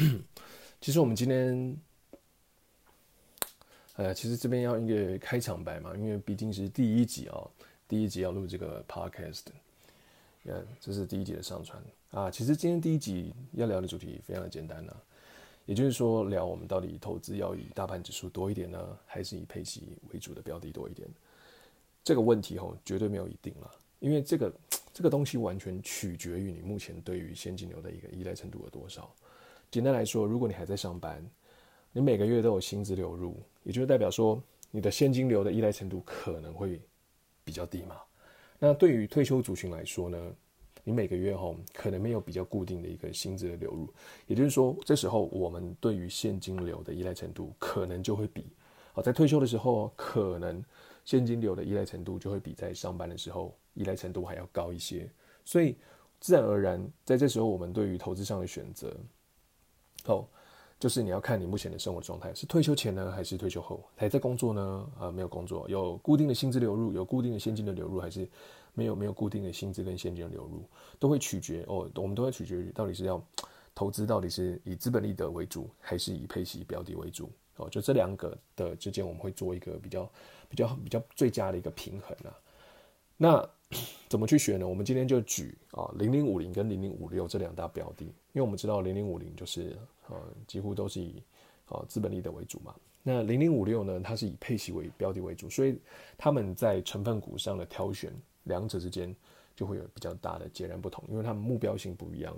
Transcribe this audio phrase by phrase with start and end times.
[0.80, 1.76] 其实我们今天，
[3.96, 7.50] 呃，其实这边要一个开场白嘛，因为毕竟是第一集啊、哦，
[7.86, 9.42] 第一集要录这个 podcast，
[10.44, 11.82] 嗯，这是第一集的上传
[12.12, 12.30] 啊。
[12.30, 14.96] 其实今天第一集要聊的主题非常的简单呢、啊，
[15.66, 19.82] 也就是说，聊我们到底投资要以大盘指数多一点呢，还是以配息
[20.12, 21.06] 为主的标的多一点？
[22.02, 24.52] 这个问题哦，绝对没有一定了，因为这个
[24.94, 29.14] 这个东西完全取决于你目前对于现金流的一个依赖程度有多少。
[29.70, 31.24] 简单来说，如果你还在上班，
[31.92, 36.80] 你每个月都有薪资流入，也就是代表说你的现金流的依赖程度可能会
[37.44, 37.96] 比较低嘛。
[38.58, 40.32] 那对于退休族群来说呢，
[40.82, 43.88] 你每个月哈可能没有比较固定的一个薪资的流入，
[44.26, 48.44] 也就是说，这时候我们对于现金流的依赖程度可能就会比
[48.94, 50.62] 哦，在退休的时候可能。
[51.02, 55.10] 现金流的依赖程度就会比在上班的时候依赖程度还要高一些，
[55.44, 55.74] 所以
[56.20, 58.94] 自然而然，在这时候我们对于投资上的选择，
[60.06, 60.26] 哦，
[60.78, 64.90] 就是你要看你目前的生活状态是退休前呢，还是退休后还在工作呢？
[64.98, 68.28] 啊、没有工作，有固定的薪资流入，有固定的现金的流入，还是
[68.74, 70.62] 没有没有固定的薪资跟现金的流入，
[70.98, 73.22] 都会取决哦，我们都会取决于到底是要
[73.74, 77.30] 投资到底是以资本利得为主，还是以配息标的为主。
[77.56, 80.10] 哦，就这两个的之间，我们会做一个比较、
[80.48, 82.32] 比较、比较最佳的一个平衡啊。
[83.18, 83.50] 那
[84.08, 84.66] 怎么去选呢？
[84.66, 89.76] 我们今天就举啊零零五零跟零零五六这两大标的，因为我们知道零零五零就是
[90.08, 91.22] 呃几乎都是以
[91.68, 92.74] 呃资本利得为主嘛。
[93.02, 95.78] 那零零五六呢，它是以配息为标的为主，所以
[96.18, 98.12] 他们在成分股上的挑选，
[98.44, 99.14] 两者之间
[99.56, 102.36] 就会有比较大的截然不同，因为他们目标性不一样，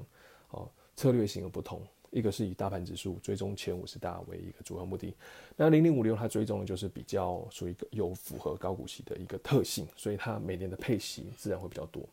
[0.51, 1.83] 哦，策略性的不同。
[2.11, 5.15] 一个是以大盘指数追踪前五十大为一个主要目的，
[5.57, 12.07] 那零零五六它追踪的就是比较属于有符合高股息的一个特性，所以它每年的配息自然会比较多。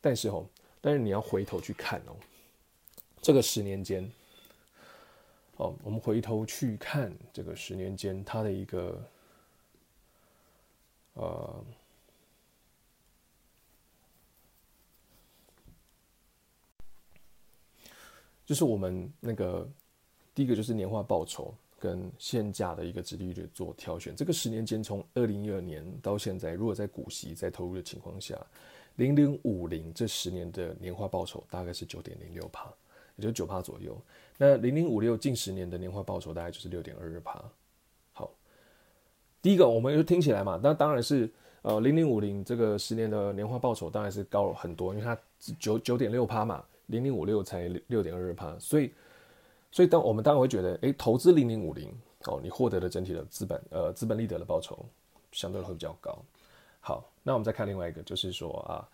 [0.00, 0.44] 但是哦，
[0.80, 2.16] 但是你要回头去看哦，
[3.22, 4.04] 这个十年间，
[5.56, 9.02] 哦，我们回头去看这个十年间它的一个，
[11.14, 11.64] 呃。
[18.44, 19.66] 就是我们那个
[20.34, 24.14] 第一个就是年化报酬跟现价的一个值利率做挑选。
[24.14, 28.36] 这个十年间从二零一二年到现在，如果在股息在投入的情况下，
[28.96, 32.70] 零零五零这十年的年化报酬大概是九点零六趴，
[33.16, 33.96] 也就九趴左右。
[34.38, 37.42] 那零零五六近十年的年化报酬大概就是六点二二趴。
[38.12, 38.30] 好，
[39.40, 41.30] 第一个我们就听起来嘛，那当然是
[41.62, 45.18] 呃零零五零这个十年的年化报酬当然是高了很多，因为它
[45.58, 46.64] 九九点六趴嘛。
[46.86, 48.92] 零零五六才六点二二趴，所以，
[49.70, 51.88] 所以当我们当然会觉得，诶，投资零零五零
[52.24, 54.84] 哦，你获得的整体的资本呃资本利得的报酬
[55.30, 56.18] 相对会比较高。
[56.80, 58.86] 好，那我们再看另外一个，就是说啊，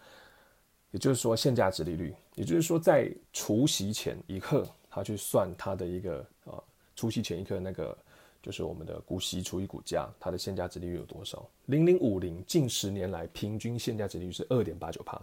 [0.90, 6.62] 也就是说现价值利率，也就是说在除息前一刻，他去算它的一个啊
[6.96, 7.96] 除息前一刻那个
[8.42, 11.48] 就是我们的股息除以股价，它的现价值利率有多少？
[11.66, 15.20] 零零五零近十年来平均现价值利率是二点八九趴。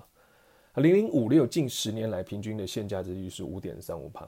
[0.75, 4.27] 零零五六近十年来平均的现价值利率是五点三五帕，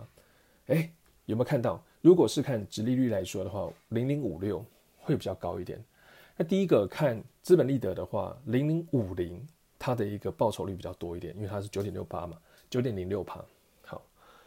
[0.67, 0.89] 哎，
[1.25, 1.83] 有没有看到？
[2.01, 4.63] 如果是看值利率来说的话，零零五六
[4.97, 5.83] 会比较高一点。
[6.37, 9.45] 那第一个看资本利得的话，零零五零
[9.79, 12.38] 它的一个报酬率比较多一点，因为它是九点六八嘛，
[12.69, 13.43] 九点零六趴。
[13.83, 14.01] 好，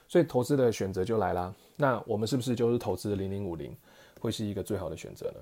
[0.08, 1.54] 所以投资的选择就来啦。
[1.76, 3.76] 那我们是不是就是投资零零五零
[4.20, 5.40] 会是一个最好的选择呢？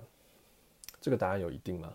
[1.00, 1.94] 这个答案有一定吗？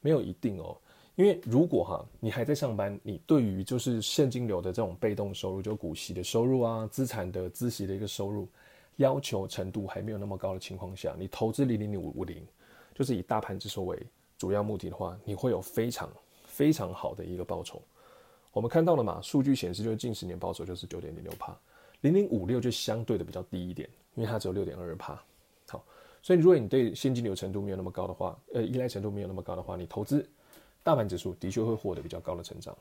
[0.00, 0.76] 没有一定哦。
[1.14, 8.46] 因为如果哈你还在上班，你对于就是现金流的这种被动收入，就股息的收入啊，资产的孳息的一个收入，
[8.96, 12.46] 要求程度还没有那么高的情况下，你投资零零五五零，
[12.94, 13.98] 就是以大盘指数为
[14.36, 16.10] 主要目的的话，你会有非常
[16.56, 17.82] 非常好的一个报酬。
[18.50, 21.54] 我们看到了嘛，数据显示就是近十年报酬就是九点零六帕，
[22.00, 25.22] 零零五六就相对的比较低一点，因为它只有六点二二趴。
[25.68, 25.84] 好，
[26.22, 30.26] 所以如果你对现金流程度没有那么高的话，呃，依赖程度没有那么高的话，你投资。
[30.82, 32.72] 大盘指数的确会获得比较高的成长，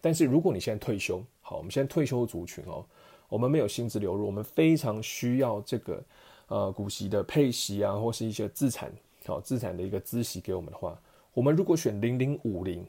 [0.00, 2.86] 但是如果你现在退休，好，我们现在退休族群哦，
[3.28, 6.00] 我们没有薪资流入，我们非常需要这个
[6.46, 8.92] 呃股息的配息啊，或是一些资产，
[9.26, 10.96] 好资产的一个孳息给我们的话，
[11.34, 12.86] 我们如果选零零五零，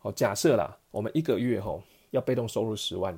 [0.00, 1.80] 好假设啦，我们一个月哈
[2.10, 3.16] 要被动收入十万，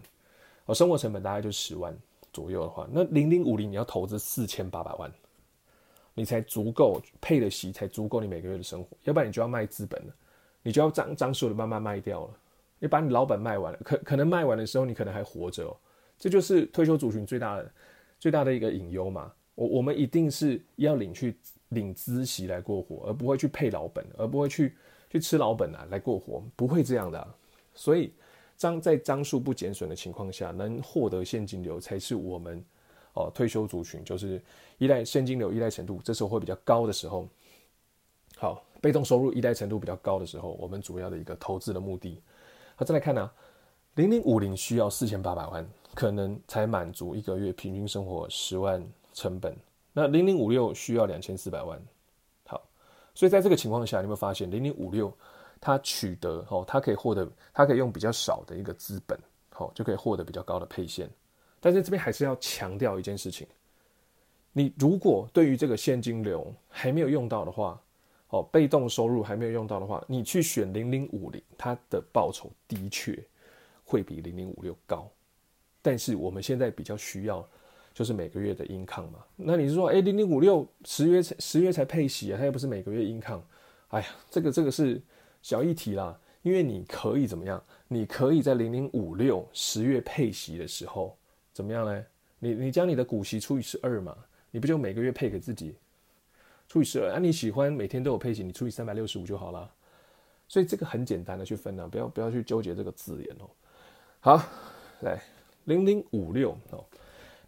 [0.67, 1.97] 哦生活成本大概就十万
[2.33, 5.11] 左右的话，那零零五零你要投资四千八百万，
[6.13, 10.15] 你才足够配的息才足够你每个月的生活，要不然你就要卖资本了。
[10.65, 12.31] 你就要张张数的慢慢卖掉了，
[12.79, 15.77] 你把你老本卖完了，可可能卖完的时候你可能还活着哦，
[16.17, 17.73] 这就是退休族群最大的
[18.21, 19.33] 最大的一个隐忧嘛。
[19.57, 21.37] 我我们一定是要领去
[21.71, 24.77] 领孳息来过活，而不会去配老本，而不会去
[25.13, 27.35] 去吃老本啊来过活，不会这样的。
[27.75, 28.11] 所以
[28.57, 32.65] 张在张数不减损的情况下，能获得现金流才是我们
[33.13, 34.43] 哦，退休族群就是
[34.79, 37.29] 依赖现金流依赖程度，这时候会比较高的时候，
[38.39, 42.19] 好，被动收入依赖程度比较高的时候，我们主要的一个投资的目的。
[42.75, 43.35] 好，再来看呢、啊，
[43.97, 48.83] 零零五零需要四千八百万，可能才满足一个月平均生活十万
[49.13, 49.55] 成本。
[49.93, 51.79] 那零零五六需要两千四百万。
[53.15, 55.13] 所以在这个情况下，你有没有发现零零五六
[55.61, 59.19] 它取得哦，它可以获得，它可以用比较少的一个资本，
[59.51, 61.09] 好，就可以获得比较高的配现。
[61.61, 63.47] 但是这边还是要强调一件事情，
[64.53, 67.81] 你如果对于这个现金流还没有用到的话，
[68.31, 73.23] 哦，被动收入还没有用到的话，你去选零零五零，它的报酬的确
[73.85, 75.09] 会比零零五六高。
[75.81, 77.47] 但是我们现在比较需要
[77.95, 79.25] 就是每个月的 income 嘛。
[79.37, 83.43] 那你是说，哎，零零五六十月十月才配息啊，它又不是每个月 income。
[83.89, 85.01] 哎呀，这个这个是
[85.43, 87.63] 小议题啦，因为你可以怎么样？
[87.89, 91.17] 你可以在零零五六十月配息的时候。
[91.53, 92.05] 怎么样呢？
[92.39, 94.17] 你你将你的股息除以十二嘛，
[94.51, 95.77] 你不就每个月配给自己
[96.67, 97.19] 除以十二啊？
[97.19, 99.71] 你喜欢每天都有配息，你除以三百六十五就好了。
[100.49, 103.51] 所以这个很简单的去分啊，不要不要去纠结这个字眼哦。
[104.21, 104.43] 好，
[105.01, 105.23] 来
[105.65, 106.83] 零零五六哦。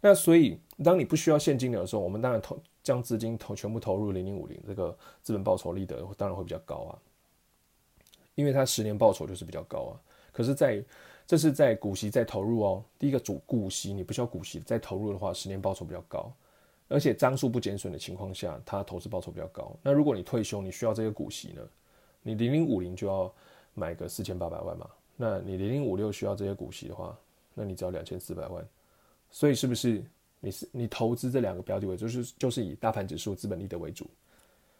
[0.07, 6.93] 那所以当你不需要现金流的时候，我们当然投将资金投全部投入零零五零，这个资本报酬利得当然会比较高啊，
[8.35, 9.99] 因为它十年报酬就是比较高啊。
[10.31, 10.85] 可是，在
[11.25, 12.85] 这是在股息在投入哦。
[12.99, 16.31] 第一个主股息你不需要股息再投入的话，十年报酬比较高，
[16.87, 19.75] 而且张数不减损的情况下，它投资报酬比较高。
[19.81, 21.63] 那如果你退休你需要这个股息呢？
[22.21, 23.33] 你零零五零就要
[23.73, 24.87] 买个四千八百万嘛。
[25.15, 27.17] 那你零零五六需要这些股息的话，
[27.55, 28.63] 那你只要两千四百万。
[29.31, 30.03] 所以是不是
[30.39, 34.09] 你是你投资这两个标的为，就是就是以大盘指数资本利得为主，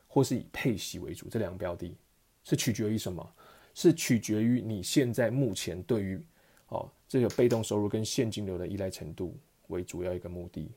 [0.07, 1.27] 或是以配息为主？
[1.29, 1.95] 这两个标的，
[2.43, 3.33] 是取决于什么？
[3.73, 6.21] 是取决于你现在目前对于。
[6.69, 9.37] 哦，这个被动收入跟现金流的依赖程度
[9.67, 10.67] 为主要一个目的。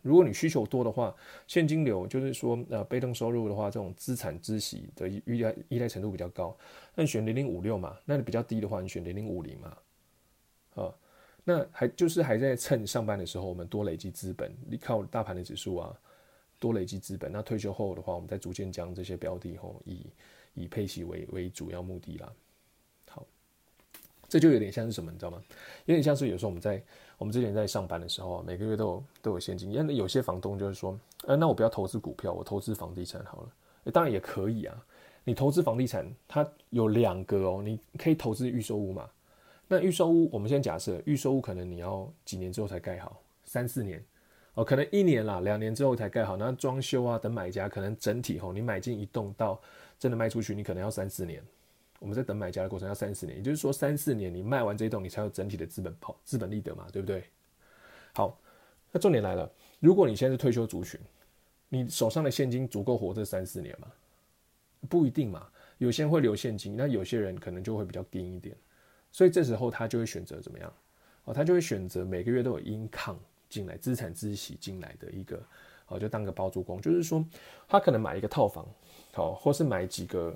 [0.00, 1.14] 如果你需求多的话，
[1.46, 6.56] 现金流就是说，呃，被动收入的话，这种资产孳息的依赖依赖程度比较高，
[6.94, 7.94] 那你选零零五六嘛。
[8.06, 9.76] 那你比较低的话，你选零零五零嘛。
[10.76, 10.94] 啊，
[11.44, 15.92] 那还就是还在趁上班的时候，我们多累积资本，你靠大盘的指数啊，
[16.60, 17.32] 多累积资本。
[17.32, 20.06] 那退休后的话，我们再逐渐将这些标的吼，以
[20.54, 22.32] 以配息为为主要目的啦。
[23.10, 23.26] 好
[24.28, 25.42] 这就有点像是什么，你知道吗？
[25.86, 26.80] 有点像是有时候我们在
[27.18, 29.72] 我们之前在上班的时候啊，每个月都有都有现金。
[29.72, 33.90] 因为有些房东就是说，呃，那我不要投资股票，我投资房地产好了。
[33.92, 34.86] 当然也可以啊。
[35.24, 39.10] 你投资房地产，它有两个哦，你可以投资预售屋嘛。
[39.68, 44.04] 那预售屋，我们先假设预售屋可能你要几年之后才盖好，三四年
[44.54, 46.36] 哦，可能一年啦，两年之后才盖好。
[46.36, 49.58] 那装修啊，等买家可能整体吼，你买进一栋到
[49.98, 51.42] 真的卖出去，你可能要三四年。
[51.98, 57.24] 我们在等买家的过程要三四年，也就是说三四年你卖完这一栋，你才有整体的资本跑资本利得嘛，对不对？
[58.12, 58.36] 好，
[58.90, 61.00] 那重点来了，如果你现在是退休族群，
[61.68, 63.86] 你手上的现金足够活这三四年吗？
[64.90, 65.48] 不一定嘛，
[65.78, 68.54] 有些人会留现金，那有些人可能就会比较低一点，
[69.12, 70.72] 所以这时候他就会选择怎么样？
[71.24, 73.18] 哦，他就会选择每个月都有 income
[73.48, 75.40] 进来，资产孳息进来的一个，
[75.86, 77.24] 哦，就当个包租公，就是说
[77.68, 78.66] 他可能买一个套房，
[79.12, 80.34] 好，或是买几个。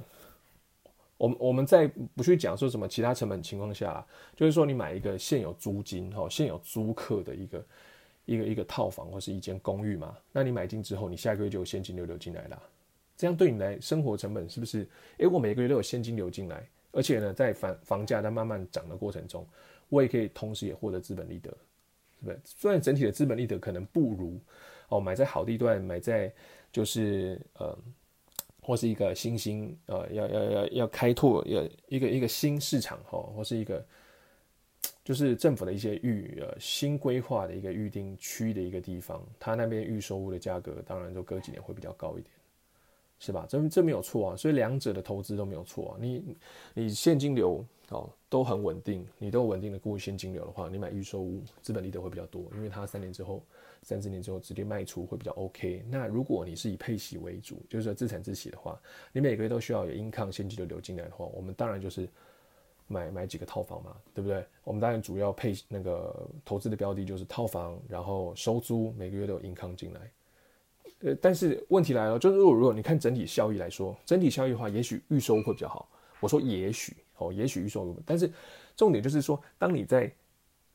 [1.18, 4.06] 我们我们在不去讲说什么其他成本情况下，
[4.36, 7.66] 就是说你买一个现有租金哈，现有租客的一个
[8.26, 12.62] 一个一个套房或是一间公寓嘛，那你买进之后，你下个月就有现金流流进来了，
[13.16, 14.86] 这样对你来生活成本是不是？
[15.16, 19.46] 诶，我每个月都有现金流进来，而且呢，在房房价在慢慢涨的过程中，
[19.88, 21.50] 我也可以同时也获得资本利得，
[22.18, 22.40] 是不是？
[22.44, 24.40] 虽然整体的资本利得可能不如
[24.88, 26.32] 哦，买在好地段，买在
[26.72, 27.76] 就是呃。
[28.62, 33.86] 或是一个新兴呃，要要要要开拓要一个一个新市场哈，或是一个
[35.04, 42.35] 就是政府的一些预呃新规划的一个预定区的一个地方，它那边预售屋的价格当然就隔几年会比较高一点，
[43.18, 43.46] 是吧？
[43.48, 45.98] 这这没有错啊，所以两者的投资都没有错啊。
[46.00, 46.36] 你
[46.74, 53.42] 你现金流哦都很稳定，你都有稳定的固现金流的话，你买预售屋资本利得会比较多，因为它三年之后。
[53.82, 55.84] 三四年之后直接卖出会比较 OK。
[55.88, 58.80] 那如果你是以配息为主，就是说资产自息的话，
[59.12, 62.08] 你每个月都需要有 income 现金流流进来的话，我们当然就是
[62.88, 64.44] 买买几个套房嘛，对不对？
[64.64, 70.10] 我们当然主要配那个投资的标的就是套房，然后收租，每个月都有 income 进来。
[71.06, 75.88] 呃，但是问题来了，就是如果如果你看整体效益来说，整体效益的话，也许预售会比较好。
[76.18, 78.28] 我说也许哦，也许预售，但是
[78.76, 80.12] 重点就是说，当你在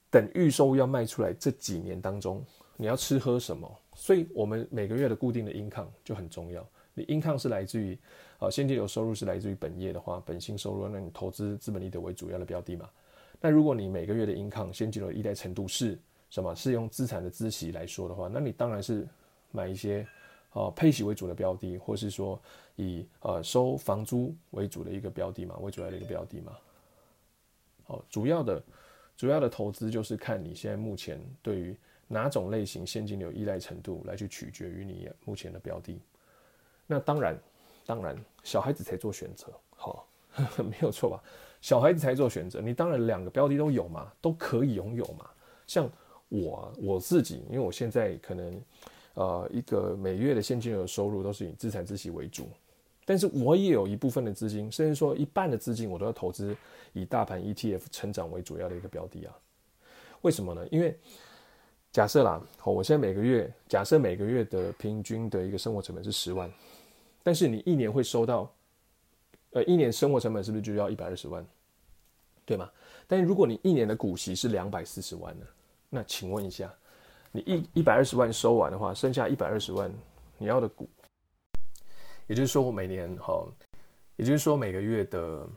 [0.09, 2.41] 等预售要卖出来这几年当中。
[2.77, 3.71] 你要吃喝什么？
[3.93, 6.67] 所以我们每个月的固定的 income 就很重要。
[6.95, 7.95] 你 income 是来自于
[8.39, 12.89] 啊现金流收入是来自于本业的话，本薪收入，那你投资资本利得为主要的标的嘛。
[13.39, 15.99] 那如果你每个月的 income 现金流依赖程度是
[16.31, 19.07] 什么是用资产的孳息来说的话，那你当然是
[19.51, 20.07] 买一些
[20.53, 22.39] 呃配息为主的标的，或是说
[22.75, 26.57] 以呃收房租为主的一个标的嘛，为主要的一个标的嘛。
[27.83, 28.63] 好，主要的
[29.15, 31.75] 主要的投资就是看你现在目前对于
[32.07, 35.99] 哪种类型现金流依赖程度来去取决于你目前的标的。
[36.87, 37.37] 那当然，
[37.85, 40.07] 当然小孩子才做选择，好，
[40.57, 41.23] 没有错吧？
[41.61, 45.29] 小孩子才做选择，你当然两个标的都有嘛，都可以拥有嘛，
[45.65, 45.89] 像。
[46.33, 48.61] 我我自己，因为我现在可能，
[49.13, 52.49] 呃，一个每月的现金流收入都是以资产自息为主，
[53.05, 56.55] 但是我也有一部分的资金，甚至说一半的资金，我都要投资
[56.93, 59.37] 以大盘 ETF 成长为主要的一个标的啊。
[60.21, 60.65] 为什么呢？
[60.71, 60.97] 因为
[61.91, 66.49] 假设啦，好我现在每个月假设每个月的平均的一个生活成本是十万，
[67.21, 68.49] 但是你一年会收到，
[69.51, 71.45] 呃，一年生活成本是不是就要一百二十万？
[72.45, 72.69] 对吗？
[73.07, 75.45] 但如果你一年的股息是两百四十万呢？
[75.89, 76.73] 那请问一下，
[77.31, 79.91] 你一一百二十万收完的话，剩下一百二十万
[80.37, 80.89] 你要的股，
[82.27, 83.45] 也就是说我每年哈，
[84.17, 85.47] 也就是说每个月的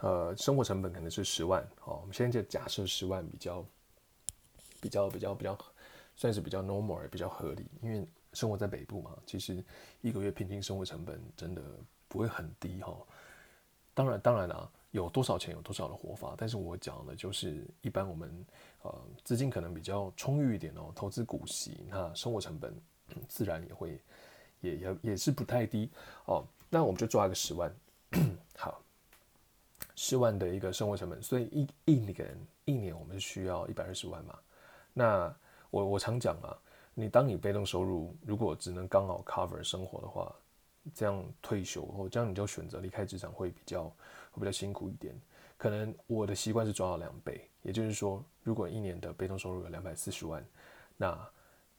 [0.00, 3.64] 呃生活成本可能是十万，好，我们现在假设十万比较
[4.80, 5.58] 比较比较比较
[6.14, 9.64] 算是比较 normal 也比较合理，因为生活在北部嘛，其实
[10.00, 11.62] 一个月平均生活成本真的
[12.06, 12.96] 不会很低哈。
[13.92, 14.70] 当然当然啊。
[14.92, 18.44] 有多少钱有多少的活法，但是我讲的就是一般我们
[18.82, 18.94] 呃
[19.24, 22.74] 资金可能比较充裕一点哦，投资股息，那生活成本
[23.28, 24.00] 自然也会
[24.60, 25.90] 也也也是不太低
[26.26, 26.44] 哦。
[26.70, 27.74] 那我们就抓个十万，
[28.56, 28.80] 好，
[29.94, 34.38] 十万的一个生活成本，所以一一年一年我们需要一百二十万嘛。
[34.92, 35.34] 那
[35.70, 36.56] 我我常讲啊，
[36.94, 40.34] 你当你被动收入如果只能刚好 cover 生活的话，
[40.94, 44.40] 这样退休或这样你就选择离开职场会比较会。
[44.40, 45.20] 比较辛苦一点，
[45.58, 50.42] 可能我的习惯是抓到两倍，也就是说，如果一年的被动收入有两百四十万，
[50.96, 51.28] 那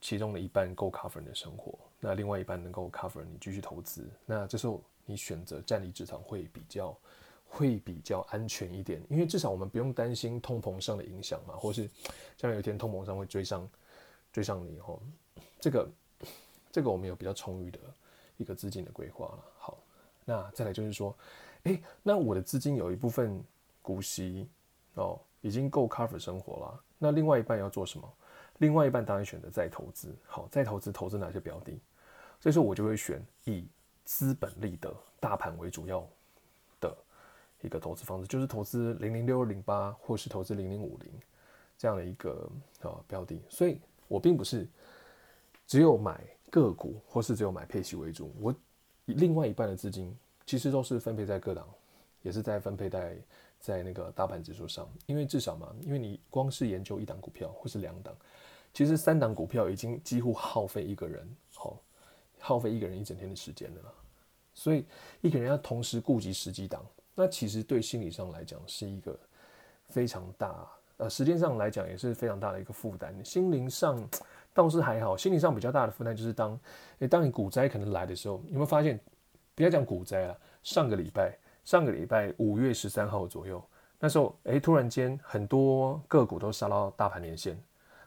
[0.01, 6.95] 其中的一半够 cover 你的生活，那另外一半能够 cover 你继续投资，那这时候你选择站立职场会比较
[7.47, 11.89] 会比较安全一点，因为至少我们不用担心通膨上的影响嘛，或是
[12.35, 13.65] 将来有一天通膨上会追上
[14.33, 14.99] 追上你哦，
[15.59, 15.89] 这个
[16.71, 17.79] 这个我们有比较充裕的
[18.35, 19.45] 一个资金的规划了。
[19.57, 19.77] 好，
[20.25, 21.15] 那再来就是说。
[21.63, 23.43] 诶，那我的资金有一部分
[23.81, 24.49] 股息
[24.95, 26.83] 哦，已经够 cover 生活了。
[26.97, 28.13] 那另外一半要做什么？
[28.57, 30.15] 另外一半当然选择再投资。
[30.25, 31.79] 好，再投资，投资哪些标的？
[32.39, 33.67] 所以说我就会选以
[34.03, 36.07] 资本利得大盘为主要
[36.79, 36.95] 的
[37.61, 41.11] 一个投资方式，就是投资零零六二零八，或是投资零零五零
[41.77, 42.49] 这样的一个
[42.81, 43.41] 呃标的。
[43.49, 44.67] 所以我并不是
[45.65, 48.33] 只有买个股，或是只有买配息为主。
[48.39, 48.53] 我
[49.05, 50.15] 以另外一半的资金。
[50.45, 51.63] 其实都是分配在各档，
[52.23, 53.15] 也是在分配在
[53.59, 58.15] 在那个大盘指数上，因为至少嘛，因为你光是研究一档股票或是两档，
[58.73, 61.77] 其实三档股票已经几乎耗费一个人，好，
[62.39, 63.93] 耗费一个人一整天的时间了。
[64.53, 64.85] 所以
[65.21, 69.17] 一个人要同时顾及十几档，那其实对心理上来讲是一个
[69.87, 73.13] 非常大，呃，时间上来讲也是非常大的一个负担。
[73.23, 74.01] 心灵上
[74.53, 76.59] 倒是还好，心理上比较大的负担就是当，
[76.99, 78.99] 诶，当你股灾可能来的时候，你有没有发现？
[79.55, 81.37] 不要讲股灾了，上个礼拜，
[81.69, 83.63] 上个礼拜五月十三号左右，
[83.99, 87.55] 那时候，哎，突然间很多个股都杀到大盘年线，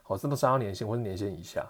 [0.02, 1.64] 好，这都杀到年线或者年线以下。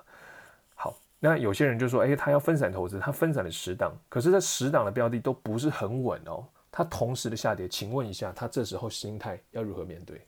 [0.75, 10.27] 好，那有些人就说，哎，他要分散投资，他分散了十档，可是这十档的标的都不是很稳哦，他同时的下跌，请问一下，他这时候心态要如何面对？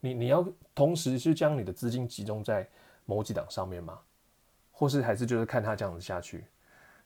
[0.00, 2.68] 你你要同时是将你的资金集中在
[3.06, 3.98] 某几档上面吗？
[4.70, 6.44] 或是还是就是看他这样子下去？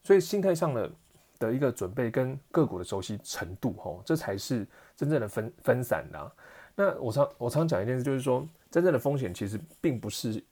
[0.02, 0.90] 所以心态上的。
[1.38, 4.66] 的一个准备跟个股的熟悉程度，吼，这才是
[4.97, 6.33] 真正的分分散的。
[6.75, 10.42] 那我常我常讲一件事，就是说，真正的风险其实并不是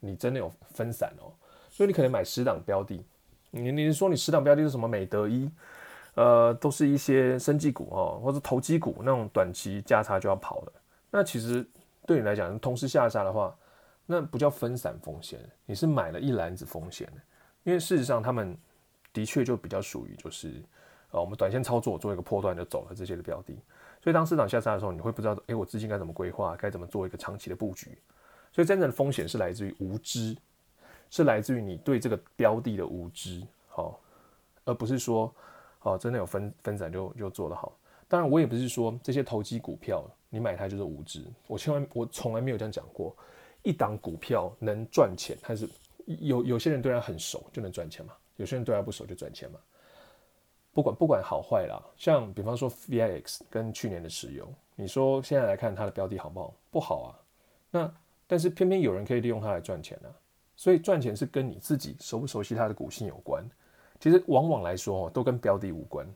[0.00, 1.32] 你真的有分散哦。
[1.70, 3.02] 所以你可能买十档标的，
[3.50, 5.50] 你你说你十档标的是什么美德一，
[6.14, 10.72] 呃，都是一些生技股哦，或者投机股那种短期价差就要跑的。
[11.10, 11.66] 那其实
[12.06, 13.56] 对你来讲，同时下杀的话，
[14.06, 17.08] 那不叫分散风险，你是买了一篮子风险。
[17.62, 18.56] 因为事实上他们。
[19.14, 20.62] 的确就比较属于就是，
[21.12, 23.54] 呃，我们短线操作做一个破段就走了这些的标的，
[24.02, 27.96] 所以当市场下杀的时候，你会不知道，诶，我资金该怎么规划，该怎么做一个长期的布局。
[28.52, 30.36] 所以真正的风险是来自于无知，
[31.10, 33.98] 是来自于你对这个标的的无知，好，
[34.64, 35.32] 而不是说，
[35.82, 37.72] 哦，真的有分分散就就做得好。
[38.08, 43.16] 当然，我也不是说这些投机股票你买它就是无知，我千万我从来没有这样讲过。
[43.62, 45.66] 一档股票能赚钱，还是
[46.04, 48.12] 有有些人对它很熟就能赚钱嘛？
[48.36, 49.58] 有些人对他不熟就赚钱嘛，
[50.72, 56.54] 不管不管好坏啦，像比方说 VIX 跟去年的石油，你说现在来看它的标的好不好？
[56.70, 57.08] 不好啊。
[57.70, 57.94] 那
[58.26, 60.08] 但是偏偏有人可以利用它来赚钱、啊。
[60.56, 63.44] 所以赚钱是跟你自己熟不熟悉它的股性有关。
[64.00, 66.06] 其实往往来说哦，都跟标的无关。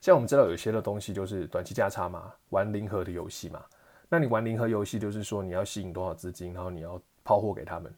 [0.00, 3.64] 像我们知道有些的东西就是短期价差嘛，玩零和的游戏嘛。
[4.08, 7.92] 那你玩零和游戏，就是说你要吸引多少资金，然后你要抛货给他们。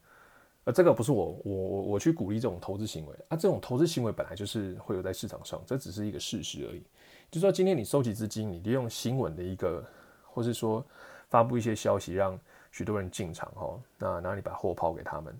[0.65, 6.81] 而这个不是我我我我去鼓励这种投资行为啊，这种投资行为本来就是会有在市场上，这只是一个事实而已。
[7.29, 9.83] 就说今天你收集资金，你利用新闻的一个，
[10.23, 10.85] 或是说
[11.29, 12.39] 发布一些消息，让
[12.71, 15.37] 许多人进场哈，那然后你把货抛给他们，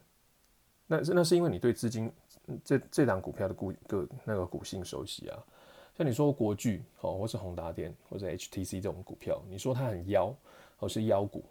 [0.88, 2.12] 那那是因为你对资金
[2.64, 5.40] 这这档股票的股个那个股性熟悉啊。
[5.96, 10.36] 像你说国巨哦，或是宏达电或者 HTC 这种股票，你说它很妖，
[10.76, 11.46] 或是妖股。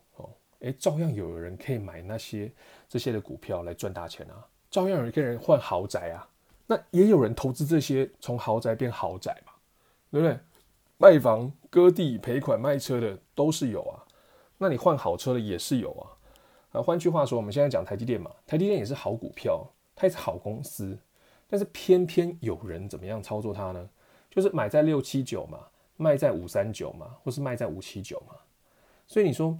[0.62, 2.50] 诶，照样有人可以买那些
[2.88, 6.28] 这些的股票来赚大钱啊，照样有人跟人换豪宅啊，
[6.66, 9.52] 那也有人投资这些从豪宅变豪宅嘛，
[10.12, 10.38] 对不对？
[10.98, 14.06] 卖房割地赔款卖车的都是有啊，
[14.56, 16.06] 那你换好车的也是有啊。
[16.78, 20.96] 啊，换句话说，我们现在讲台积电嘛，台积电也是好股票，它也是好公司，
[21.48, 23.90] 但是偏偏有人怎么样操作它呢？
[24.30, 25.58] 就是买在六七九嘛，
[25.96, 28.36] 卖在五三九嘛，或是卖在五七九嘛，
[29.08, 29.58] 所以你说。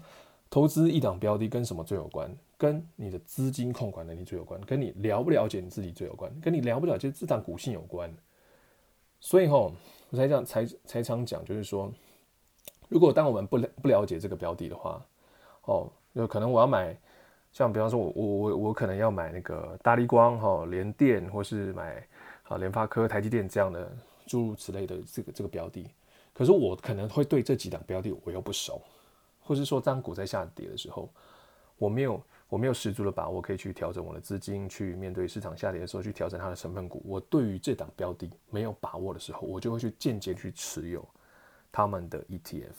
[0.52, 2.30] 投资一档标的跟什么最有关？
[2.58, 8.14] 跟你的资金控管能力最有关，跟你了不了解你自己最有关，跟你了不了解这档股性有关。
[9.18, 9.72] 所以吼，
[10.10, 11.90] 我才讲才才常讲，就是说，
[12.90, 15.02] 如果当我们不了不了解这个标的的话，
[15.64, 16.94] 哦，有可能我要买，
[17.50, 22.06] 像比方说我我我我可能要买那个大立光哈、联电，或是买
[22.42, 23.90] 啊联发科、台积电这样的
[24.26, 25.88] 诸如此类的这个这个标的，
[26.34, 28.82] 可是我可能会对这几档标的我又不熟。
[29.44, 31.08] 或是说，当股在下跌的时候，
[31.76, 37.02] 我没有我没有十足的把握可以去调整我的资金，去面对市场下跌的时候去调整它的成分股。
[37.04, 41.06] 我对于这档标的没有把握的时候，我就会去间接去持有
[41.72, 42.76] 他们的 ETF，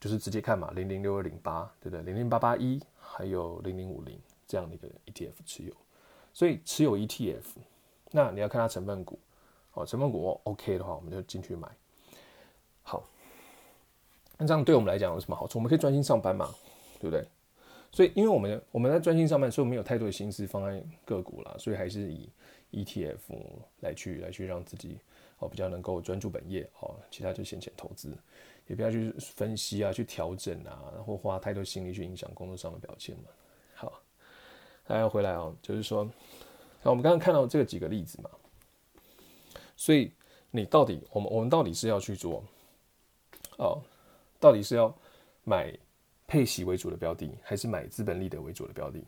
[0.00, 2.02] 就是直接看嘛，零零六二零八，对不对？
[2.02, 5.74] 零零八八一，还有零零五零这样的一个 ETF 持有。
[6.32, 7.44] 所以持有 ETF，
[8.10, 9.18] 那你要看它成分股，
[9.74, 11.68] 哦，成分股 OK 的话，我们就进去买。
[12.82, 13.04] 好。
[14.38, 15.58] 那这样对我们来讲有什么好处？
[15.58, 16.48] 我们可以专心上班嘛，
[17.00, 17.26] 对不对？
[17.90, 22.30] 所以，因为我们我们在专心上班，所以我没有太多的心思放在个股啦，所以还是以
[22.70, 23.16] ETF
[23.80, 24.98] 来去来去让自己
[25.38, 28.16] 哦比较能够专注本业哦，其他就闲钱投资，
[28.66, 33.24] 也不要去分析啊，去调整啊，然后花太多心力去影响工作上的表现嘛。
[33.74, 34.00] 好，
[34.86, 36.08] 大家回来哦，就是说，
[36.82, 38.30] 那我们刚刚看到这个几个例子嘛，
[39.76, 40.12] 所以
[40.50, 42.44] 你到底我们我们到底是要去做
[43.56, 43.82] 哦？
[44.40, 44.94] 到底是要
[45.44, 45.76] 买
[46.26, 49.02] 配息为主的标的，还是买资本利得为主的标的？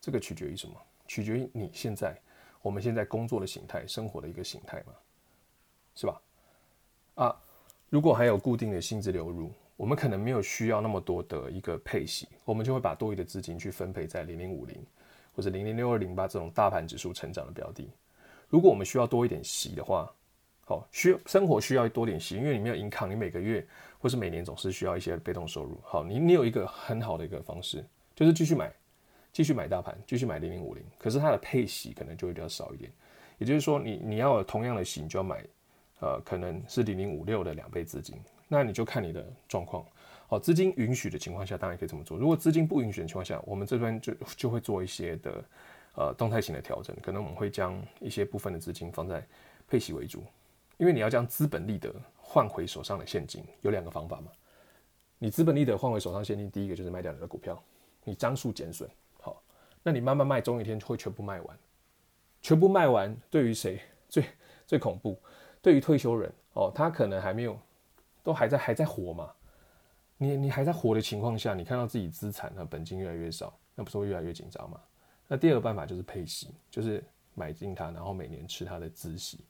[0.00, 0.74] 这个取决于什么？
[1.06, 2.16] 取决于你现在
[2.60, 4.92] 我们现在工作的形态、生活的一个形态嘛，
[5.94, 6.20] 是吧？
[7.14, 7.36] 啊，
[7.88, 14.76] 如果还有固定的薪资流入，我们可能没有需要那么多的一个配息，我们就会把多余的资金去分配在零零五零
[15.34, 17.88] 或者零零六二零八这种大盘指数成长的标的。
[18.48, 20.12] 如果我们需要多一点息的话，
[20.68, 23.66] 好，需生活需要多点息，因为你没有银行你每个月
[23.98, 25.80] 或是每年总是需要一些被动收入。
[25.82, 27.82] 好，你你有一个很好的一个方式，
[28.14, 28.70] 就是继续买，
[29.32, 30.84] 继续买大盘，继续买零零五零。
[30.98, 32.92] 可是它的配息可能就会比较少一点，
[33.38, 35.42] 也就是说你，你要有同样的息，就要买，
[36.00, 38.14] 呃，可能是零零五六的两倍资金。
[38.46, 39.82] 那你就看你的状况。
[40.26, 42.18] 好，资金允许的情况下，当然可以这么做。
[42.18, 45.44] 如果资金不允许的情况下，我们这边就就会做一些的
[45.94, 49.26] 呃动态型的调整，可能我们会将一些部分的资金放在
[49.66, 50.22] 配息为主。
[50.78, 54.32] 因为你要将资本利得换回手上的现金，有两个方法嘛。
[55.18, 57.60] 你资本利得换回手上现金，第一个就是卖掉你的股票，
[58.04, 58.88] 你张数减损。
[59.20, 59.42] 好，
[59.82, 61.58] 那你慢慢卖，总有一天就会全部卖完。
[62.40, 64.24] 全部卖完，对于谁最
[64.64, 65.20] 最恐怖？
[65.60, 67.58] 对于退休人哦，他可能还没有，
[68.22, 69.32] 都还在还在活嘛。
[70.16, 74.80] 你你还在活的情况下，你看到自己资产和本金越来越少，那不是会越来越紧张吗？
[75.26, 77.02] 那第二个办法就是配息，就是
[77.34, 79.40] 买进它，然后每年吃它的孳息。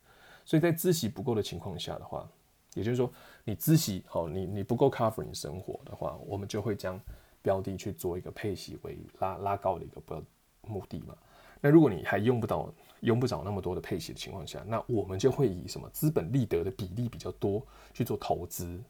[0.49, 2.27] 所以在孳息不够的情况下的话，
[2.73, 3.07] 也就是说
[3.43, 6.99] 你孳息好，你你不够 cover 你生活的话，我们就会将
[7.43, 10.19] 标的去做一个配息为拉拉高的一个标
[10.63, 11.15] 目的嘛。
[11.61, 12.67] 那如果你还用不到
[13.01, 18.81] 用不着那么多的配息的情况下，那我们就会以什么资本利得的比例比较多去做投资。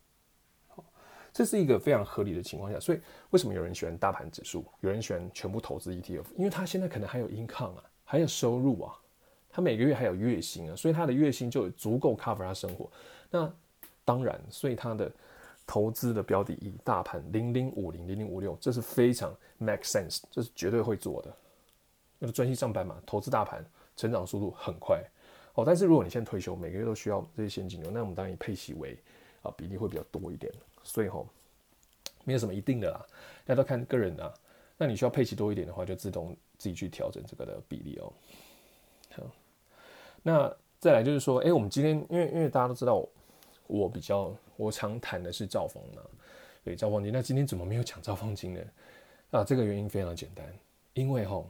[1.33, 2.79] 这是一个非常合理的情况下。
[2.79, 6.23] 所以为什么有人喜欢大盘指数，有人喜欢全部投资 ETF？
[6.37, 8.95] 因为他现在可能还有 income 啊，还有收入啊。
[9.49, 12.89] 他每个月还有月薪啊，所以他的月薪就足够 cover 他生活。
[13.29, 13.51] 那
[14.05, 15.11] 当然，所以他的
[15.65, 21.35] 投资的标的以大盘零零五零零零五六，这是非常 make sense，这是绝对会做的。
[22.19, 23.63] 要专心上班嘛，投资大盘，
[23.95, 25.01] 成长速度很快
[25.53, 25.63] 哦。
[25.65, 28.97] 但是如果你现在退休，每个月都需要这些现金流，那我们当然以配息为
[29.41, 30.51] 啊比例会比较多一点。
[30.83, 31.27] 所以吼，
[32.23, 33.05] 没有什么一定的啦，
[33.45, 34.33] 大家都看个人啊。
[34.77, 38.11] 那你需要配息多一点的话，就自动自己去调整这个的比例哦。
[40.21, 43.05] 那再来就是说，哎、我们今天因为因为大家都知道
[43.67, 46.01] 我，比较我常谈的是兆丰嘛，
[46.63, 47.11] 对兆丰金。
[47.11, 48.61] 那今天怎么没有讲兆丰金呢？
[49.31, 50.45] 啊，这个原因非常简单，
[50.93, 51.43] 因为哈，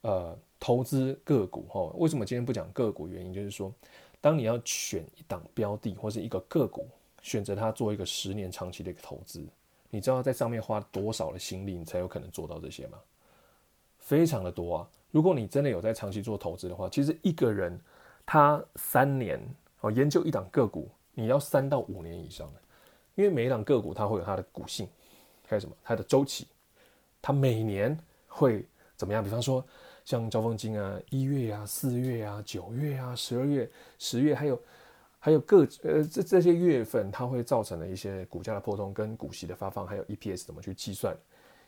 [0.00, 3.06] 呃，投资个股哈，为什么今天不讲个股？
[3.08, 3.72] 原因就是说，
[4.20, 6.86] 当你要选一档标的或是一个个股，
[7.22, 9.44] 选择它做一个十年长期的一个投资。
[9.90, 12.98] 你知道在上面花多少的心力，你才有可能做到这些吗？
[13.98, 14.88] 非常的多啊！
[15.10, 17.78] 如果你真的有在长期做投资的话，其实一个人
[18.26, 19.40] 他三年
[19.80, 22.60] 哦研究一档个股，你要三到五年以上的，
[23.14, 24.88] 因为每一档个股它会有它的股性，
[25.46, 26.46] 还有什么它的周期，
[27.20, 28.66] 它每年会
[28.96, 29.22] 怎么样？
[29.22, 29.64] 比方说
[30.04, 34.60] 像兆丰金啊，一月啊、四月啊、九月啊、十二月、十月，还有。
[35.20, 41.14] 还有各呃这这些月份，它会造成的一些股价的波动，跟股息的发放，还有 EPS 怎么去计算，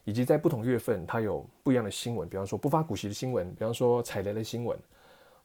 [0.04, 4.78] 以及在不同月份它有不一样的新闻，比方说不发股息的新闻，比方说踩雷的新闻，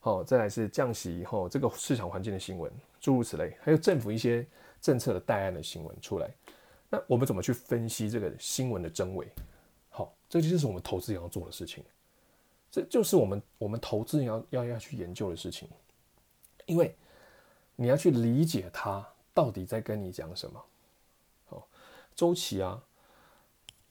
[0.00, 4.46] 好，再来是降息以后这个市场环境的新闻，诸如此类，还有政府一些
[4.80, 6.30] 政策的带案的新闻出来，
[6.88, 9.28] 那我们怎么去分析这个新闻的真伪？
[9.90, 11.84] 好，这就是我们投资人要做的事情，
[12.70, 15.68] 这就是我们我们投资人要要要去研究的事情，
[16.66, 16.94] 因为。
[17.78, 20.64] 你要去理解它到底在跟你讲什么，
[21.44, 21.68] 好，
[22.14, 22.82] 周期啊，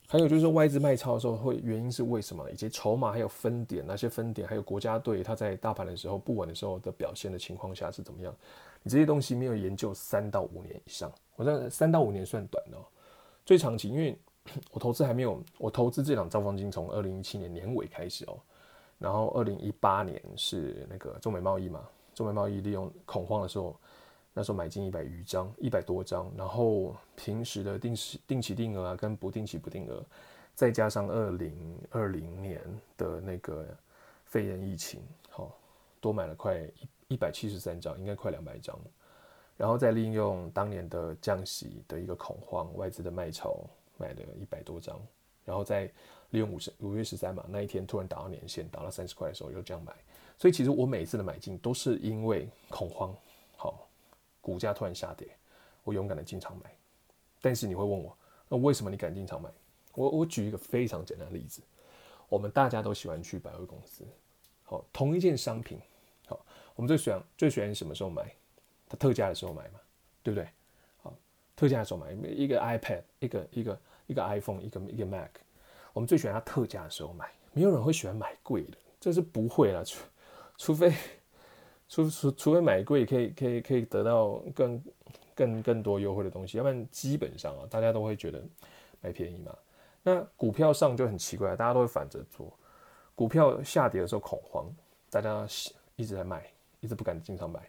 [0.08, 8.34] 还有就是外资卖超的时候会原因是为什么，以及筹码还有分点那些分点，还有国家队它在大盘的时候不稳的时候的表现的情况下是怎么样？
[8.82, 12.78] 你这些东西没有研究三到五年以上，我认三到五年算短的，
[13.44, 14.16] 最长期，因为
[14.70, 18.38] 我投资还没有，我投资这档兆丰金从二零一七年年尾开始哦，
[18.98, 21.80] 然后二零一八年是那个中美贸易嘛。
[22.14, 23.78] 中美贸易利用恐慌的时候，
[24.38, 30.04] 那时候买进一百余张，一百多张，然后平时的定时定期定额啊，跟不定期不定额，
[30.54, 31.54] 再加上二零
[31.90, 32.60] 二零年
[32.98, 33.66] 的那个
[34.26, 35.56] 肺炎疫情，好，
[36.02, 38.78] 多买了快一一百七十三张，应该快两百张，
[39.56, 43.58] 然后再利用当年的降息的一个恐慌，外资的卖超
[43.96, 45.00] 买了一百多张，
[45.46, 45.90] 然后再
[46.28, 49.94] 利用五十五月十三嘛，那一天突然打到年线，打到三十块的时候又这样买。
[50.36, 53.14] 所以其实我每次的买进都是因为恐慌，
[54.46, 55.26] 股价突然下跌，
[55.82, 56.72] 我勇敢的进场买。
[57.40, 58.16] 但是你会问我，
[58.48, 59.50] 那为什么你敢进场买？
[59.92, 61.60] 我我举一个非常简单的例子，
[62.28, 64.04] 我们大家都喜欢去百货公司，
[64.62, 65.80] 好，同一件商品，
[66.28, 66.38] 好，
[66.76, 68.32] 我们最喜欢最喜欢什么时候买？
[68.88, 69.80] 它特价的时候买嘛，
[70.22, 70.48] 对不对？
[71.02, 71.12] 好，
[71.56, 75.30] 特价的时候买，一个 iPad，一个一个一个 iPhone，一个一个 Mac，
[75.92, 79.82] 我们最喜欢它特价的时候买，没有人会喜欢买贵的，这是不会啦。
[80.56, 80.94] 除非，
[81.88, 84.82] 除除除非买贵，可以可以可以得到更
[85.34, 88.42] 更更多优惠的东西，要不然基本上啊，大家都会觉得
[89.00, 89.56] 买便宜嘛。
[90.02, 92.52] 那股票上就很奇怪，大家都会反着做。
[93.14, 94.66] 股票下跌的时候恐慌，
[95.10, 95.46] 大家
[95.96, 96.48] 一直在卖，
[96.80, 97.60] 一直不敢经常买。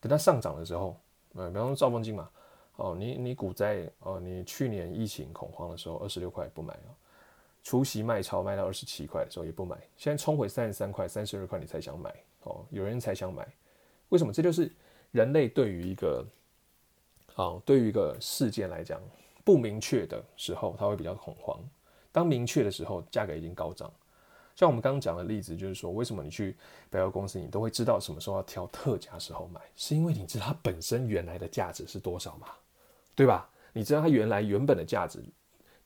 [0.00, 0.98] 等它上涨的时候，
[1.34, 2.28] 呃，比方说兆丰金嘛，
[2.76, 6.90] 哦，你你股灾哦，你去年疫情恐慌的时候，二十六块不买啊。
[7.62, 13.46] 除夕卖超卖到二十七块的时候也不买，现在冲回三十三块、三十二块你才想买哦，有人才想买，
[14.08, 14.32] 为什么？
[14.32, 14.70] 这就是
[15.12, 16.24] 人类对于一个，
[17.34, 19.00] 好，对于一个事件来讲
[19.44, 21.58] 不明确的时候，他会比较恐慌；
[22.12, 23.92] 当明确的时候，价格已经高涨。
[24.54, 26.56] 像我们刚刚讲的例子，就是说，为什么你去
[26.88, 32.48] 百货公司，你都会知道什么时候要挑特价时候买，是因为你知道它本身原来的价值是多少嘛，
[33.14, 33.50] 对吧？
[33.72, 35.22] 你知道它原来原本的价值。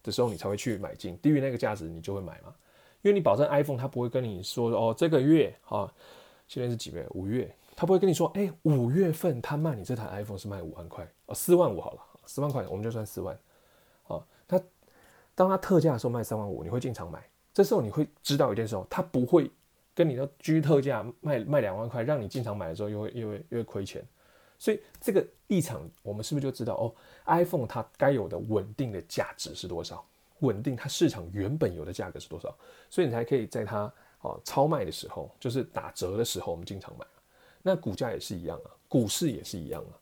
[0.03, 2.55] 的时候你才会去买进，低于那个价值你就会买嘛，
[3.03, 5.93] 因为你保证 iPhone 它不会跟你说哦，这个月啊，
[6.49, 7.07] 现在是几月？
[7.11, 13.35] 五月，他不会跟你说，哎、欸，五月份他卖你这台 iPhone 是卖五万块哦，四万五好了，四万块我们就算四万，
[14.07, 14.61] 啊，他
[15.35, 19.51] 当他特价的时候卖三万五，你会进场买，这时候你会知道一件事哦，它不会
[19.95, 24.07] 跟你的居特价卖卖两万块，让你进场买的时候又会又会又会亏钱。
[24.59, 30.05] 所以这个立场，我们是不是就知道哦？iPhone 它该有的稳定的价值是多少？
[30.41, 32.55] 稳定它市场原本有的价格是多少？
[32.91, 33.91] 所以你才可以在它
[34.21, 37.07] 哦超卖的时候，就是打折的时候，我们进场买。
[37.63, 39.95] 那股价也是一样啊，股市也是一样啊。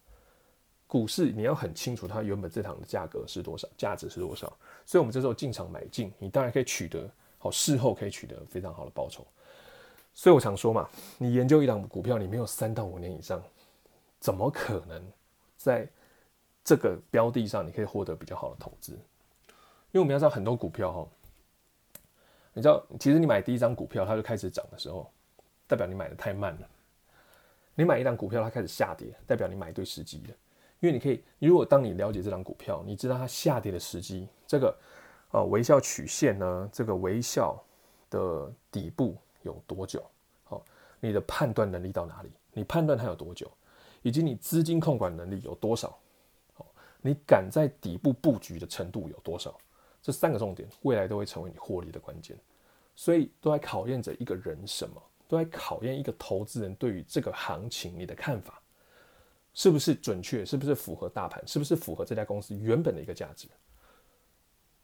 [0.86, 4.46] 股市你要很清楚它原本这档的价格是多少，价值是多少。
[4.86, 9.26] 所以我们这时候进场买进，你当然可以取得好，事后可以取得非常好的报酬。
[10.14, 13.42] 所以我常说嘛，你研究一档股票，你没有三到五年以上。
[14.20, 15.00] 怎么可能
[15.56, 15.88] 在
[16.64, 18.92] 这个标的上你可以获得比较好的投资？
[18.92, 21.08] 因为我们要知道很多股票哈，
[22.52, 25.08] 你知道，其实你买第一张股票它就开始涨的时候，
[25.68, 26.68] 代表你买的太慢了。
[27.78, 30.34] 你买一档股票它开始下跌，代表你买对时机了。
[30.80, 34.76] 因为你可以，如果当你了解这档股票，你知道它下跌的时机，这个
[35.30, 37.56] 呃微笑曲线呢，这个微笑
[38.10, 40.04] 的底部有多久？
[40.42, 40.60] 好，
[40.98, 42.32] 你的判断能力到哪里？
[42.52, 43.48] 你判断它有多久？
[44.02, 45.96] 以及你资金控管能力有多少？
[46.54, 46.66] 好，
[47.00, 49.56] 你敢在底部布局的程度有多少？
[50.02, 52.36] 这三个重点，未来都会成为你获利的关键。
[52.96, 55.00] 所以都在考验着一个人什么？
[55.28, 58.60] 都在考验一个投资人对于这个行情你的看法
[59.54, 60.44] 是不是准确？
[60.44, 61.46] 是不是符合大盘？
[61.46, 63.46] 是不是符合这家公司原本的一个价值？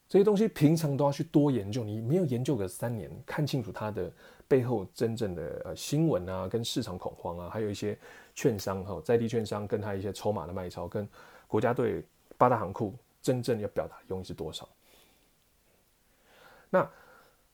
[0.09, 1.83] 这些东西平常都要去多研究。
[1.83, 4.12] 你没有研究个三年，看清楚它的
[4.46, 7.98] 背后真正的呃新闻啊，跟市场恐慌啊，还有一些
[8.35, 11.09] 券商哈，在地券商跟他一些筹码的卖超，跟
[11.48, 12.04] 国家队
[12.37, 14.68] 八大行库真正要表达用意是多少？
[16.68, 16.83] 那，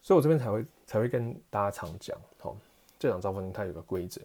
[0.03, 2.57] 所以我这边才会才会跟大家常讲，好，
[3.01, 4.21] 这档兆丰金它有个规则，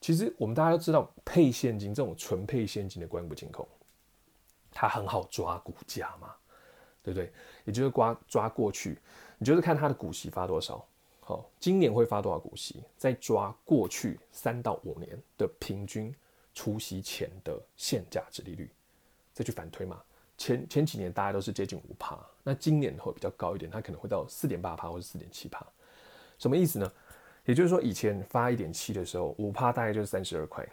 [0.00, 3.68] 其实我们大家都知道，配现金这种纯配现金的关不进口，
[4.70, 6.32] 它很好抓股价嘛，
[7.02, 7.32] 对不对？
[7.64, 8.96] 也就是抓抓过去，
[9.38, 10.86] 你就是看它的股息发多少，
[11.18, 16.14] 好，今年会发多少股息，再抓过去三到五年的平均
[16.54, 18.70] 除息前的现价殖利率，
[19.34, 20.00] 再去反推嘛。
[20.38, 25.66] 前前几年大概都是接近五趴，那今年会比较高一点，它可能会到四点八趴或者四点七趴，
[26.38, 26.90] 什么意思呢？
[27.44, 30.66] 也就是说，以前发一点七的时候，五趴大概就是三十二块，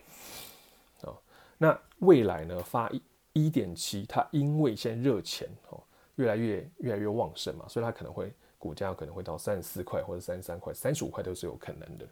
[1.02, 1.18] 哦，
[1.58, 3.02] 那未来呢发一
[3.34, 5.82] 一点七，它因为现在热钱哦
[6.16, 12.08] 越来越越来越旺盛嘛，所以它可能会股价可能会到三十四块或者三十三块、三十五块都是有可能的，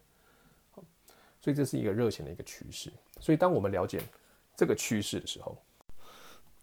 [1.40, 2.92] 所以这是一个热钱的一个趋势。
[3.20, 4.00] 所以当我们了解
[4.56, 5.56] 这个趋势的时候，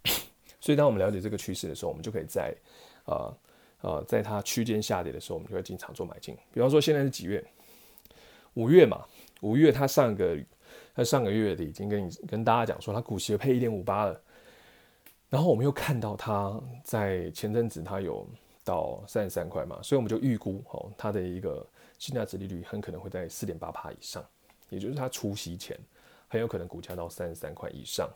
[0.59, 2.55] 所以，当我们了解这个趋势的时候，我们就可以在，
[3.03, 3.37] 呃
[3.81, 6.37] 呃，在它区间下跌的时候，我们就会经常做买进。
[6.53, 7.43] 比方说，现在是几月？
[8.55, 9.05] 五月嘛，
[9.41, 10.37] 五月它上个
[10.95, 14.21] 它上个月的已经跟你跟大家讲说，它股息配一点五八了。
[15.29, 18.27] 然后我们又看到它在前阵子它有
[18.63, 21.65] 到三十三块嘛，所以我们就预估哦，它的一个
[21.97, 24.23] 现价值利率很可能会在四点八趴以上，
[24.69, 25.75] 也就是它除息前
[26.27, 28.07] 很有可能股价到三十三块以上。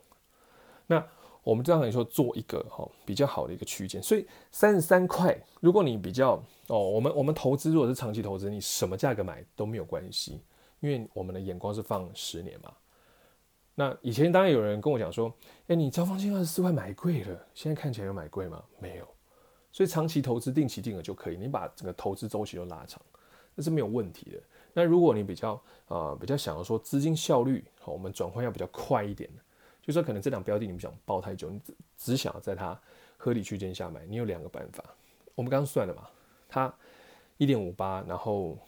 [0.86, 1.04] 那
[1.48, 6.34] 我们这样来说，做一个哈比较好的一个区间，所以三十三块，如果你比较
[6.68, 10.42] 哦，我们我们投资如果是长期投资，你什么价格买都没有关系，
[10.82, 12.74] 因为我们的眼光是放十年嘛。
[13.76, 15.34] 那以前当然有人跟我讲说，
[15.68, 18.62] 哎，你兆丰金二十四块买贵了，现在看起来有买贵吗？
[18.78, 19.08] 没有，
[19.72, 23.02] 所以长期投资定期定额就可以，你把整个投资周期都拉长，
[23.56, 24.44] 那是没有问题的。
[24.74, 29.30] 那如果你比较啊、比较想要说资金效率，好，我们转换要比较快一点。
[29.88, 32.78] 就说可能这档标的你不想抱太久，你只只想要在它
[33.16, 34.84] 合理区间下买，你有两个办法。
[35.34, 36.10] 我们刚刚算了嘛，
[36.50, 36.74] 它
[37.38, 38.60] 一点五八，然后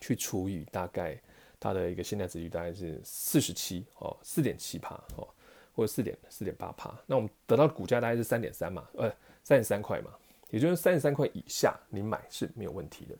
[0.00, 1.20] 去除以大概
[1.58, 5.26] 它的一个现在值率大概是四十七哦，四点七趴哦，
[5.74, 6.96] 或者四点四点八趴。
[7.04, 10.12] 那我们得到的股价大概是三点三嘛，呃，三十三块嘛，
[10.50, 13.16] 也就是三十三块以下你买是没有问题的。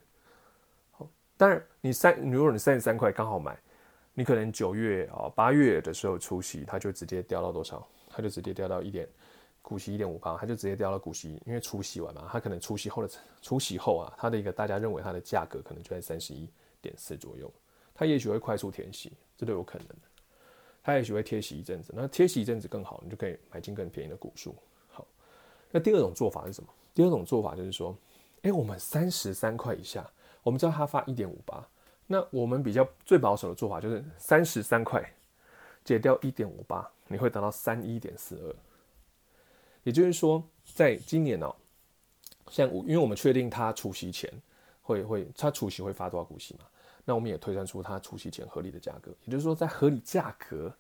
[0.93, 3.59] 好，当然你三，如果你三十三块刚好买。
[4.19, 7.87] 你可能九月啊八月的时候出息，它就直接掉到多少？
[8.09, 9.07] 它就直接掉到一点
[9.61, 16.49] 股息一点五八，它就直接掉到股息，因为除息完嘛，它可能除息后的除息后啊，它的一个大家认为它的价格可能就在三十一
[16.81, 17.53] 点四左右，
[17.95, 19.87] 它也许会快速填息，这都有可能。
[20.83, 24.55] 它也许会贴息一阵子，那贴息一阵子更好，你就可以买进更便宜的股数。
[24.89, 25.07] 好，
[25.71, 26.71] 那第二种做法是什么？
[26.95, 27.95] 第二种做法就是说，
[28.43, 30.11] 哎，我们三十三块以下，
[30.43, 31.69] 我们知道它发一点五八。
[32.07, 35.03] 那我们比较最保守的做法就是三十三块
[35.85, 38.55] 减掉一点五八，你会得到三一点四二。
[39.83, 40.43] 也就是说，
[40.75, 41.57] 在今年哦、喔，
[42.51, 44.33] 像因为我们确定它除息前
[44.83, 46.67] 会会它除息会发多少股息嘛，
[47.05, 49.13] 那我们也推算出它除息前合理的价格。
[49.25, 50.73] 也就是说，在合理价格，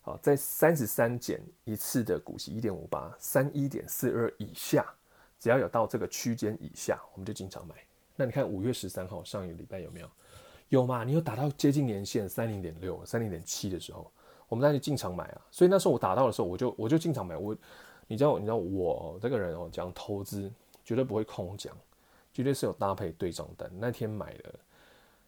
[0.00, 4.86] 好，在三十三减一次的股息一点五八，三一点四二以下，
[5.38, 7.74] 只要有到这个区间以下，我们就经常买。
[8.14, 10.10] 那你看五月十三号上一个礼拜有没有？
[10.72, 11.04] 有嘛？
[11.04, 14.10] 你有打到接近年限三零点六、三零点七的时候，
[14.48, 15.42] 我们再去进场买啊。
[15.50, 17.36] 所以那时候我打到的时候，我就我就进场买。
[17.36, 17.54] 我，
[18.06, 20.50] 你知道，你知道我这个人哦，讲投资
[20.82, 21.76] 绝对不会空讲，
[22.32, 23.70] 绝对是有搭配对账单。
[23.78, 24.54] 那天买的，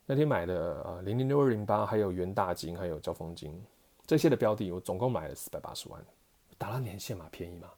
[0.06, 3.62] 那天买的啊，零零六二零八，还有元大金，还有交锋金
[4.06, 6.02] 这些的标的，我总共买了四百八十万，
[6.56, 7.68] 打到年限嘛，便宜嘛。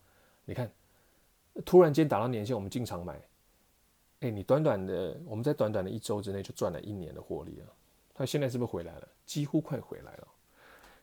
[0.44, 0.70] 你看，
[1.64, 3.20] 突然间打到年限，我们进场买。
[4.30, 7.72] 你短短的，我们在短短的一周之内就赚了一年的获利了。
[8.14, 9.08] 他现在是不是回来了？
[9.24, 10.28] 几乎快回来了。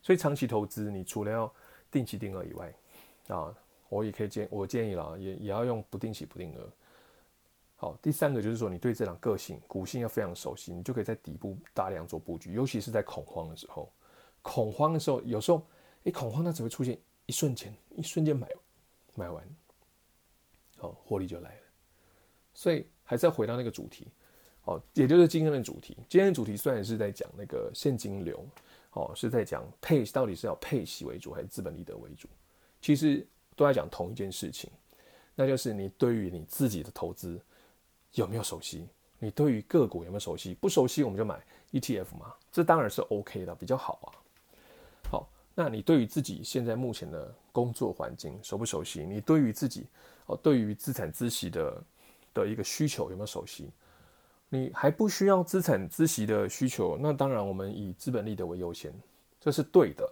[0.01, 1.53] 所以长期投资，你除了要
[1.91, 2.73] 定期定额以外，
[3.27, 3.55] 啊，
[3.89, 6.69] 我也可以建，我建议了，也也要用不定期不定额。
[7.75, 13.91] 好，第三个就是说，你对这档个性、股性要非常熟悉，你就可以在底部大量做布局，尤其是在恐慌的时候。
[14.41, 15.65] 恐慌的时候，有时候，
[16.05, 18.49] 哎，恐慌它只会出现一瞬间，一瞬间买
[19.15, 19.43] 买完。
[20.77, 21.61] 好，获利就来了。
[22.53, 24.07] 所以还是要回到那个主题，
[24.63, 25.97] 哦，也就是今天的主题。
[26.07, 28.43] 今天的主题虽然是在讲那个现金流，
[28.91, 32.29] 哦，是在讲配到底是要配息为主还是资本利得为主，
[32.81, 34.71] 其实都在讲同一件事情，
[35.35, 37.39] 那就是你对于你自己的投资
[38.13, 38.87] 有没有熟悉？
[39.19, 40.53] 你对于个股有没有熟悉？
[40.55, 44.09] 不熟悉我们就买 ETF 嘛，这当然是 OK 的，比较好啊。
[45.11, 49.05] 好，那你对于自己现在目前的工作环境熟不熟悉？
[49.05, 49.87] 你对于自己
[50.25, 51.83] 哦，对于资产孳息的。
[52.33, 53.71] 的一个需求有没有熟悉？
[54.49, 58.93] 你还不需要资产资息的需求，那当然我们以资本利得为优先，
[59.39, 60.07] 这是对的。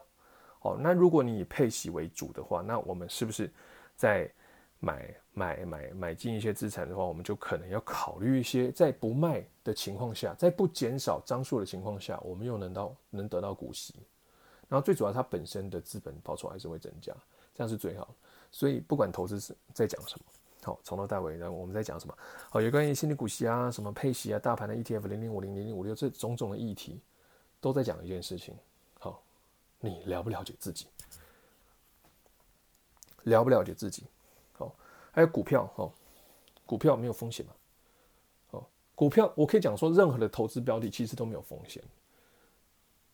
[0.62, 3.51] 哦，那如果你以配息为主的话，那我们是不是
[3.95, 4.31] 在
[4.79, 13.93] 买买买买进一些资产的话，我们就可能要考虑一些在不卖的情况下，在不减少张数的情况下，我们又能到能得到股息，
[14.67, 17.13] 然后最主要它本身的资本报酬还是会增加，
[17.53, 18.15] 这样是最好。
[18.51, 20.25] 所以不管投资是在讲什么。
[20.63, 22.15] 好，从头到尾，然后我们在讲什么？
[22.50, 27.02] 好，有关于心理股息啊，什么配息啊，大盘的 ETF 零零五零零零五六这种种的议题，
[27.60, 28.56] 都在讲一件事情。
[29.00, 29.24] 好，
[29.80, 30.86] 你了不了解自己？
[33.24, 34.04] 了不了解自己？
[34.54, 34.76] 好，
[35.12, 35.91] 还有股票，哈，
[36.65, 37.54] 股票没有风险吗？
[38.52, 41.84] 好，股票我可以讲说，任何的投资标的其实都没有风险，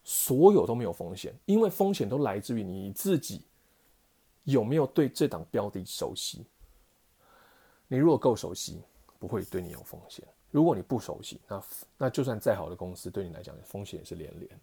[0.04, 3.42] 所有都没有风险，因为风险都来自于你自己
[4.44, 6.46] 有没有对这档标的熟悉。
[7.88, 8.82] 你如果够熟悉，
[9.19, 11.63] 不会对你有风险；如果你不熟悉，那
[11.97, 14.60] 那就算再好的公司，对你来讲风险也是连连。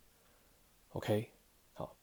[0.92, 1.28] OK，
[1.72, 1.96] 好。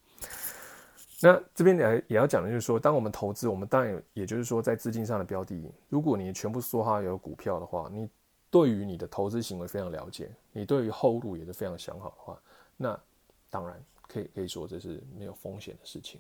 [1.22, 8.10] 那这边也也要讲的就是说，当我们投资，我们当然也就是说，在资金上的标的，如果你全部梭哈有股票的话，你
[8.50, 12.42] 对于你的投资行为非常了解，你对于后路也是非常想好的话，
[12.76, 13.00] 那
[13.50, 16.20] 当然可以可以说这是没有风险的事情。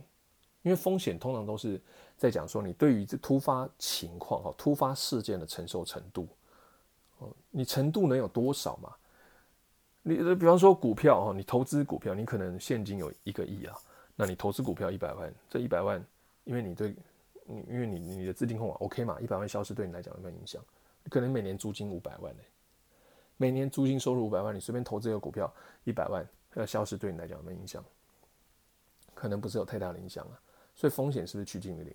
[0.64, 1.82] 因为风险通常都是
[2.18, 6.28] 在讲说你对于这突发情况哈、突发事件的承受程度
[7.18, 8.94] 哦，你程度能有多少嘛？
[10.04, 13.76] 你比方说股票哈，你投资股票，你可能现金有一个亿啊，
[14.16, 16.04] 那你投资股票一百万，这一百万，
[16.44, 16.96] 因为你对，
[17.46, 20.64] 你因为你你的资金控管 OK 嘛，一百万消失对你来讲有没有影响？
[21.10, 22.44] 可能每年租金五百万呢，
[23.38, 25.52] 每年租金收入五百万，你随便投资一个股票
[25.84, 27.84] 一百万要消失对你来讲有没有影响？
[29.14, 30.42] 可能不是有太大的影响啊。
[30.82, 31.94] 所以风险是不是趋近于零？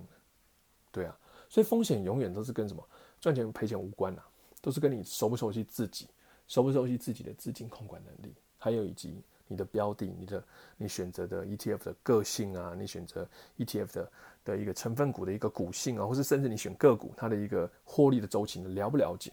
[0.93, 1.19] 对啊，
[1.49, 2.89] 所以风险永远都是跟什么
[3.21, 4.31] 赚钱赔钱无关呐、啊，
[4.63, 6.07] 都是跟你熟不熟悉自己，
[6.47, 10.45] 熟不熟悉自己的资金控管能力，还有以及你的标的、你的
[10.77, 14.13] 你选择的 ETF 的个性啊，你选择 ETF 的
[14.45, 19.33] 的一个成分股的一个股性啊，或是甚至你选个股它的一个获利的周期，你了不了解，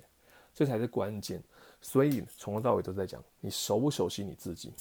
[0.52, 1.40] 这才是关键。
[1.80, 4.74] 所以从头到尾都在讲你熟不熟悉你自己。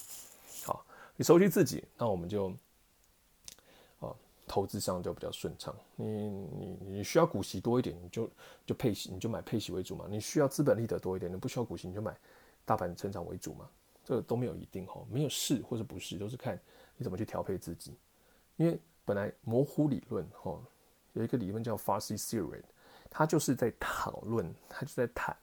[0.63, 0.83] 好，
[1.15, 2.51] 你熟悉自己，那我们就。
[4.47, 5.75] 投资上就比较顺畅。
[5.95, 8.29] 你你你需要股息多一点，你就
[8.65, 10.05] 就配息，你就买配息为主嘛。
[10.09, 12.15] 你需要资本利得多一点，你不需要股息，你就买
[12.65, 13.69] 大盘成长为主嘛。
[14.03, 16.59] 这个都没有一定哈，没有是或者不是，都是看
[16.97, 17.95] 你怎么去调配自己。
[18.57, 20.59] 因为本来模糊理论哈，
[21.13, 22.61] 有一个理论叫 Fuzzy Theory，
[23.09, 25.33] 它就是在讨论，它就在谈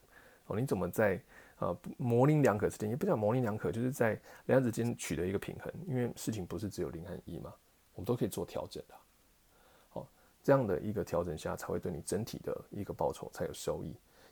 [0.46, 1.18] 哦，你怎么在
[1.58, 5.72] 呃模棱两可之间，也不叫模棱两可，就是在两者之间取得一个平衡。
[5.86, 7.54] 因为事情不是只有零和一嘛。
[8.00, 8.94] 我们都可以做调整的，
[9.90, 10.06] 好，
[10.42, 13.88] 这样的一个调整下，才会对你整体的一个报酬才有收益。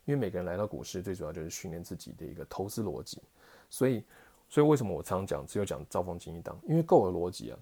[0.07, 3.21] 因为每个人来到股市，最主要就是训练自己的一个投资逻辑。
[3.69, 4.03] 所以，
[4.49, 6.59] 所以为什么我常常讲，只有讲兆丰金一档？
[6.67, 7.59] 因为够了逻辑啊，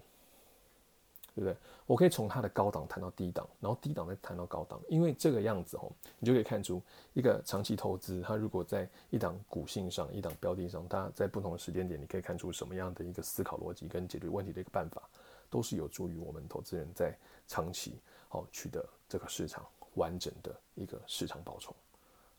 [1.35, 1.53] 对不对？
[1.85, 4.79] 我可以从它的高档谈到低档，然后低档再谈到高档。
[4.87, 6.81] 因为这个样子哦，你就可以看出
[7.13, 15.01] 一个长期投资，它如果在一档股性上、一档标的上，它在不同的时间点，你可以看出什么样的一个思考逻辑跟解决问题的一个办法。
[15.49, 21.75] 都是有助于我们投资人在长期好取得这个市场完整的一个市场报酬。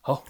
[0.00, 0.24] 好，